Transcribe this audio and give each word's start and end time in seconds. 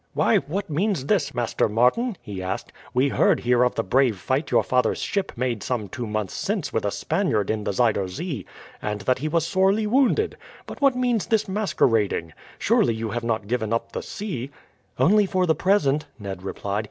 "Why, 0.15 0.37
what 0.39 0.67
means 0.67 1.05
this, 1.05 1.31
Master 1.35 1.69
Martin?" 1.69 2.17
he 2.23 2.41
asked. 2.41 2.73
"We 2.91 3.09
heard 3.09 3.41
here 3.41 3.61
of 3.61 3.75
the 3.75 3.83
brave 3.83 4.17
fight 4.17 4.49
your 4.49 4.63
father's 4.63 4.97
ship 4.97 5.31
made 5.35 5.61
some 5.61 5.87
two 5.89 6.07
months 6.07 6.33
since 6.33 6.73
with 6.73 6.85
a 6.85 6.89
Spaniard 6.91 7.51
in 7.51 7.65
the 7.65 7.71
Zuider 7.71 8.07
Zee, 8.07 8.47
and 8.81 9.01
that 9.01 9.19
he 9.19 9.27
was 9.27 9.45
sorely 9.45 9.85
wounded. 9.85 10.37
But 10.65 10.81
what 10.81 10.95
means 10.95 11.27
this 11.27 11.47
masquerading? 11.47 12.33
Surely 12.57 12.95
you 12.95 13.11
have 13.11 13.23
not 13.23 13.45
given 13.45 13.71
up 13.71 13.91
the 13.91 14.01
sea?" 14.01 14.49
"Only 14.97 15.27
for 15.27 15.45
the 15.45 15.53
present," 15.53 16.07
Ned 16.17 16.41
replied. 16.41 16.79